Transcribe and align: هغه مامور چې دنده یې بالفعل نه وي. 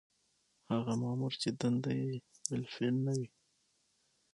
هغه 0.71 0.93
مامور 1.01 1.33
چې 1.41 1.49
دنده 1.59 1.91
یې 1.99 2.09
بالفعل 2.47 2.95
نه 3.05 3.13
وي. 3.19 3.27